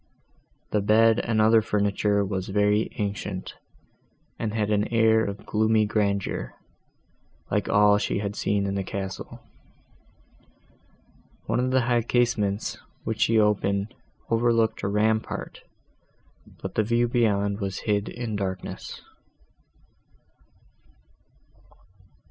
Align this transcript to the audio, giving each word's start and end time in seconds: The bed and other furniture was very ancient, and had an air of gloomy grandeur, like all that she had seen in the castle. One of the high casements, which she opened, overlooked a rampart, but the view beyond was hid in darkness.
The 0.71 0.81
bed 0.81 1.19
and 1.19 1.39
other 1.39 1.61
furniture 1.61 2.25
was 2.25 2.47
very 2.47 2.89
ancient, 2.95 3.53
and 4.39 4.51
had 4.51 4.71
an 4.71 4.87
air 4.87 5.23
of 5.23 5.45
gloomy 5.45 5.85
grandeur, 5.85 6.55
like 7.51 7.69
all 7.69 7.93
that 7.93 8.01
she 8.01 8.17
had 8.17 8.35
seen 8.35 8.65
in 8.65 8.73
the 8.73 8.83
castle. 8.83 9.43
One 11.45 11.59
of 11.59 11.69
the 11.69 11.81
high 11.81 12.01
casements, 12.01 12.79
which 13.03 13.21
she 13.21 13.37
opened, 13.37 13.93
overlooked 14.31 14.81
a 14.81 14.87
rampart, 14.87 15.61
but 16.63 16.73
the 16.73 16.81
view 16.81 17.07
beyond 17.07 17.59
was 17.59 17.81
hid 17.81 18.09
in 18.09 18.35
darkness. 18.35 19.03